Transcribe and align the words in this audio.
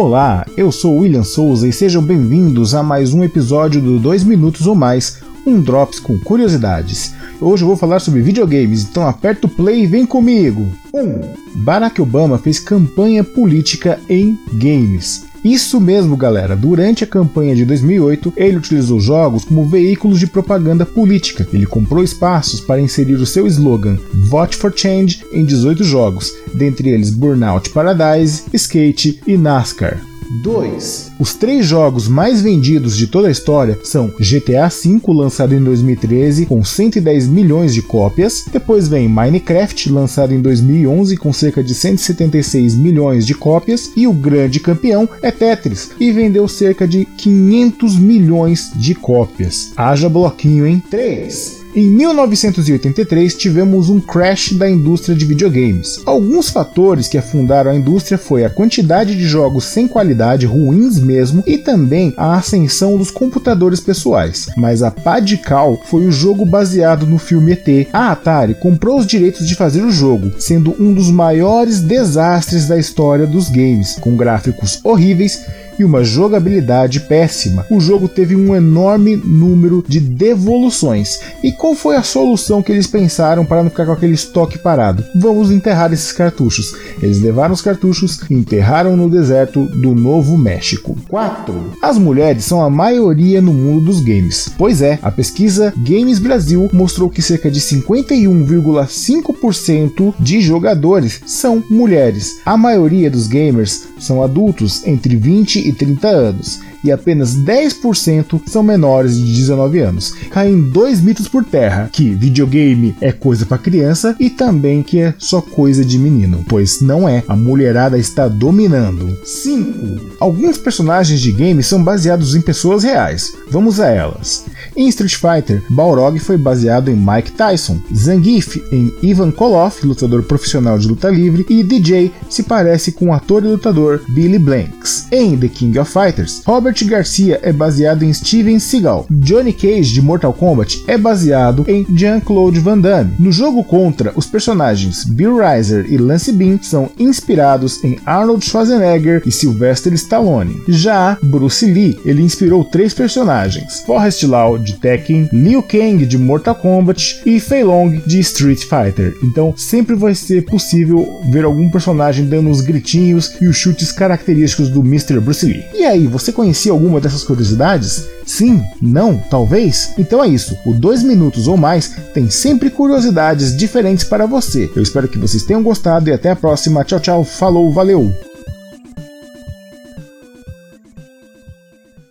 Olá, 0.00 0.46
eu 0.56 0.70
sou 0.70 0.98
William 0.98 1.24
Souza 1.24 1.66
e 1.66 1.72
sejam 1.72 2.00
bem-vindos 2.00 2.72
a 2.72 2.84
mais 2.84 3.12
um 3.12 3.24
episódio 3.24 3.80
do 3.80 3.98
2 3.98 4.22
Minutos 4.22 4.64
ou 4.64 4.76
Mais, 4.76 5.20
um 5.44 5.60
Drops 5.60 5.98
com 5.98 6.16
curiosidades. 6.20 7.12
Hoje 7.40 7.64
eu 7.64 7.66
vou 7.66 7.76
falar 7.76 7.98
sobre 7.98 8.22
videogames, 8.22 8.84
então 8.84 9.08
aperta 9.08 9.48
o 9.48 9.50
play 9.50 9.82
e 9.82 9.86
vem 9.88 10.06
comigo! 10.06 10.68
1. 10.94 11.00
Um, 11.00 11.20
Barack 11.56 12.00
Obama 12.00 12.38
fez 12.38 12.60
campanha 12.60 13.24
política 13.24 13.98
em 14.08 14.38
games. 14.52 15.27
Isso 15.44 15.80
mesmo, 15.80 16.16
galera. 16.16 16.56
Durante 16.56 17.04
a 17.04 17.06
campanha 17.06 17.54
de 17.54 17.64
2008, 17.64 18.32
ele 18.36 18.56
utilizou 18.56 19.00
jogos 19.00 19.44
como 19.44 19.68
veículos 19.68 20.18
de 20.18 20.26
propaganda 20.26 20.84
política. 20.84 21.46
Ele 21.52 21.66
comprou 21.66 22.02
espaços 22.02 22.60
para 22.60 22.80
inserir 22.80 23.14
o 23.14 23.26
seu 23.26 23.46
slogan 23.46 23.96
Vote 24.12 24.56
for 24.56 24.72
Change 24.74 25.24
em 25.32 25.44
18 25.44 25.84
jogos, 25.84 26.32
dentre 26.54 26.90
eles 26.90 27.10
Burnout 27.10 27.70
Paradise, 27.70 28.44
Skate 28.52 29.20
e 29.26 29.36
NASCAR. 29.36 30.07
2. 30.30 31.12
Os 31.18 31.34
três 31.34 31.66
jogos 31.66 32.08
mais 32.08 32.40
vendidos 32.40 32.96
de 32.96 33.06
toda 33.06 33.28
a 33.28 33.30
história 33.30 33.78
são 33.82 34.08
GTA 34.18 34.68
V, 34.68 35.00
lançado 35.08 35.54
em 35.54 35.62
2013 35.62 36.46
com 36.46 36.64
110 36.64 37.28
milhões 37.28 37.74
de 37.74 37.82
cópias, 37.82 38.44
depois 38.50 38.88
vem 38.88 39.08
Minecraft, 39.08 39.90
lançado 39.90 40.32
em 40.32 40.40
2011 40.40 41.16
com 41.16 41.32
cerca 41.32 41.62
de 41.62 41.74
176 41.74 42.74
milhões 42.74 43.26
de 43.26 43.34
cópias, 43.34 43.90
e 43.96 44.06
o 44.06 44.12
grande 44.12 44.60
campeão 44.60 45.08
é 45.22 45.30
Tetris, 45.30 45.90
e 45.98 46.12
vendeu 46.12 46.46
cerca 46.48 46.86
de 46.86 47.04
500 47.04 47.98
milhões 47.98 48.70
de 48.74 48.94
cópias. 48.94 49.72
Haja 49.76 50.08
bloquinho, 50.08 50.66
hein? 50.66 50.82
3. 50.90 51.58
Em 51.78 51.88
1983 51.88 53.36
tivemos 53.36 53.88
um 53.88 54.00
crash 54.00 54.52
da 54.52 54.68
indústria 54.68 55.14
de 55.14 55.24
videogames. 55.24 56.00
Alguns 56.04 56.50
fatores 56.50 57.06
que 57.06 57.16
afundaram 57.16 57.70
a 57.70 57.76
indústria 57.76 58.18
foi 58.18 58.44
a 58.44 58.50
quantidade 58.50 59.14
de 59.14 59.24
jogos 59.24 59.62
sem 59.66 59.86
qualidade, 59.86 60.44
ruins 60.44 60.98
mesmo, 60.98 61.40
e 61.46 61.56
também 61.56 62.12
a 62.16 62.34
ascensão 62.34 62.96
dos 62.96 63.12
computadores 63.12 63.78
pessoais. 63.78 64.48
Mas 64.56 64.82
a 64.82 64.90
pá 64.90 65.20
de 65.20 65.36
cal 65.36 65.80
foi 65.84 66.04
o 66.04 66.10
jogo 66.10 66.44
baseado 66.44 67.06
no 67.06 67.16
filme 67.16 67.52
ET. 67.52 67.88
A 67.92 68.10
Atari 68.10 68.56
comprou 68.56 68.98
os 68.98 69.06
direitos 69.06 69.46
de 69.46 69.54
fazer 69.54 69.84
o 69.84 69.92
jogo, 69.92 70.32
sendo 70.36 70.74
um 70.80 70.92
dos 70.92 71.12
maiores 71.12 71.78
desastres 71.78 72.66
da 72.66 72.76
história 72.76 73.24
dos 73.24 73.48
games, 73.48 73.94
com 74.00 74.16
gráficos 74.16 74.80
horríveis 74.82 75.44
e 75.78 75.84
uma 75.84 76.02
jogabilidade 76.02 77.00
péssima. 77.00 77.66
O 77.70 77.80
jogo 77.80 78.08
teve 78.08 78.34
um 78.34 78.54
enorme 78.54 79.16
número 79.16 79.84
de 79.86 80.00
devoluções. 80.00 81.20
E 81.42 81.52
qual 81.52 81.74
foi 81.74 81.96
a 81.96 82.02
solução 82.02 82.62
que 82.62 82.72
eles 82.72 82.86
pensaram 82.86 83.44
para 83.44 83.62
não 83.62 83.70
ficar 83.70 83.86
com 83.86 83.92
aquele 83.92 84.14
estoque 84.14 84.58
parado? 84.58 85.04
Vamos 85.14 85.50
enterrar 85.50 85.92
esses 85.92 86.12
cartuchos. 86.12 86.74
Eles 87.02 87.20
levaram 87.20 87.54
os 87.54 87.62
cartuchos 87.62 88.20
e 88.28 88.34
enterraram 88.34 88.96
no 88.96 89.08
deserto 89.08 89.66
do 89.66 89.94
Novo 89.94 90.36
México. 90.36 90.96
4. 91.08 91.72
As 91.82 91.98
mulheres 91.98 92.44
são 92.44 92.62
a 92.62 92.70
maioria 92.70 93.40
no 93.40 93.52
mundo 93.52 93.86
dos 93.86 94.00
games. 94.00 94.48
Pois 94.56 94.82
é, 94.82 94.98
a 95.02 95.10
pesquisa 95.10 95.72
Games 95.76 96.18
Brasil 96.18 96.68
mostrou 96.72 97.10
que 97.10 97.22
cerca 97.22 97.50
de 97.50 97.60
51,5% 97.60 100.14
de 100.18 100.40
jogadores 100.40 101.20
são 101.26 101.62
mulheres. 101.70 102.40
A 102.44 102.56
maioria 102.56 103.10
dos 103.10 103.26
gamers 103.26 103.88
são 103.98 104.22
adultos 104.22 104.86
entre 104.86 105.16
20 105.16 105.68
e 105.68 105.72
30 105.72 106.08
anos 106.08 106.60
e 106.82 106.92
apenas 106.92 107.36
10% 107.36 108.40
são 108.46 108.62
menores 108.62 109.16
de 109.16 109.34
19 109.34 109.78
anos. 109.80 110.14
Caem 110.30 110.60
dois 110.70 111.00
mitos 111.00 111.28
por 111.28 111.44
terra: 111.44 111.88
que 111.92 112.10
videogame 112.10 112.94
é 113.00 113.12
coisa 113.12 113.44
para 113.46 113.58
criança 113.58 114.14
e 114.18 114.30
também 114.30 114.82
que 114.82 115.00
é 115.00 115.14
só 115.18 115.40
coisa 115.40 115.84
de 115.84 115.98
menino, 115.98 116.44
pois 116.48 116.80
não 116.80 117.08
é. 117.08 117.22
A 117.28 117.36
mulherada 117.36 117.98
está 117.98 118.28
dominando. 118.28 119.16
5. 119.24 120.16
Alguns 120.20 120.58
personagens 120.58 121.20
de 121.20 121.32
games 121.32 121.66
são 121.66 121.82
baseados 121.82 122.34
em 122.34 122.40
pessoas 122.40 122.84
reais. 122.84 123.32
Vamos 123.50 123.80
a 123.80 123.88
elas. 123.88 124.44
Em 124.76 124.88
Street 124.88 125.14
Fighter, 125.14 125.62
Balrog 125.70 126.18
foi 126.18 126.36
baseado 126.36 126.90
em 126.90 126.96
Mike 126.96 127.32
Tyson, 127.32 127.80
Zangief 127.94 128.62
em 128.70 128.92
Ivan 129.02 129.30
Koloff, 129.30 129.84
lutador 129.84 130.22
profissional 130.22 130.78
de 130.78 130.86
luta 130.86 131.08
livre, 131.08 131.44
e 131.48 131.62
DJ 131.62 132.12
se 132.28 132.42
parece 132.42 132.92
com 132.92 133.06
o 133.06 133.12
ator 133.12 133.44
e 133.44 133.48
lutador 133.48 133.87
Billy 133.96 134.38
Blanks. 134.38 135.07
Em 135.10 135.38
The 135.38 135.48
King 135.48 135.78
of 135.78 135.90
Fighters, 135.90 136.42
Robert 136.44 136.76
Garcia 136.84 137.40
é 137.42 137.50
baseado 137.50 138.02
em 138.04 138.12
Steven 138.12 138.58
Seagal. 138.58 139.06
Johnny 139.10 139.54
Cage 139.54 139.94
de 139.94 140.02
Mortal 140.02 140.34
Kombat 140.34 140.84
é 140.86 140.98
baseado 140.98 141.64
em 141.66 141.86
Jean-Claude 141.96 142.60
Van 142.60 142.78
Damme. 142.78 143.14
No 143.18 143.32
jogo 143.32 143.64
contra, 143.64 144.12
os 144.14 144.26
personagens 144.26 145.04
Bill 145.04 145.38
Riser 145.38 145.86
e 145.88 145.96
Lance 145.96 146.30
Bean 146.30 146.58
são 146.60 146.90
inspirados 146.98 147.82
em 147.82 147.98
Arnold 148.04 148.44
Schwarzenegger 148.44 149.22
e 149.24 149.32
Sylvester 149.32 149.94
Stallone. 149.94 150.60
Já 150.68 151.16
Bruce 151.22 151.64
Lee, 151.64 151.98
ele 152.04 152.22
inspirou 152.22 152.62
três 152.62 152.92
personagens: 152.92 153.80
Forrest 153.86 154.22
Lau 154.24 154.58
de 154.58 154.74
Tekken, 154.74 155.28
Liu 155.32 155.62
Kang 155.62 156.04
de 156.04 156.18
Mortal 156.18 156.54
Kombat 156.54 157.22
e 157.24 157.40
Fei 157.40 157.64
Long 157.64 157.98
de 158.06 158.20
Street 158.20 158.60
Fighter. 158.60 159.14
Então 159.22 159.54
sempre 159.56 159.96
vai 159.96 160.14
ser 160.14 160.44
possível 160.44 161.08
ver 161.30 161.44
algum 161.44 161.70
personagem 161.70 162.26
dando 162.26 162.50
uns 162.50 162.60
gritinhos 162.60 163.36
e 163.40 163.46
os 163.46 163.56
chutes 163.56 163.90
característicos 163.90 164.68
do 164.68 164.84
Mr. 164.98 165.20
Bruce 165.20 165.46
Lee. 165.46 165.64
E 165.72 165.84
aí, 165.84 166.06
você 166.06 166.32
conhecia 166.32 166.72
alguma 166.72 167.00
dessas 167.00 167.22
curiosidades? 167.22 168.06
Sim? 168.26 168.62
Não? 168.82 169.16
Talvez? 169.30 169.94
Então 169.96 170.22
é 170.22 170.28
isso. 170.28 170.56
O 170.66 170.74
2 170.74 171.02
minutos 171.02 171.46
ou 171.46 171.56
mais 171.56 171.94
tem 172.12 172.28
sempre 172.28 172.68
curiosidades 172.68 173.56
diferentes 173.56 174.04
para 174.04 174.26
você. 174.26 174.70
Eu 174.74 174.82
espero 174.82 175.08
que 175.08 175.18
vocês 175.18 175.44
tenham 175.44 175.62
gostado 175.62 176.10
e 176.10 176.12
até 176.12 176.30
a 176.30 176.36
próxima. 176.36 176.84
Tchau, 176.84 177.00
tchau. 177.00 177.24
Falou, 177.24 177.72
valeu! 177.72 178.27